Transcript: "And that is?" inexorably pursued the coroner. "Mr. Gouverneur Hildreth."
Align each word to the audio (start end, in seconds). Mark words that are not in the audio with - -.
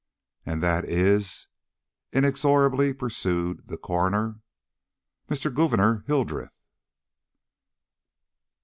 "And 0.47 0.63
that 0.63 0.83
is?" 0.83 1.47
inexorably 2.11 2.91
pursued 2.91 3.67
the 3.67 3.77
coroner. 3.77 4.39
"Mr. 5.29 5.53
Gouverneur 5.53 6.03
Hildreth." 6.07 6.59